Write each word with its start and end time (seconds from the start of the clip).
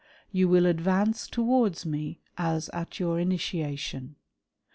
You 0.31 0.47
will 0.49 0.65
advance 0.65 1.27
towards 1.27 1.85
me 1.85 2.21
as 2.35 2.69
at 2.69 2.99
your 2.99 3.19
initiation. 3.19 4.15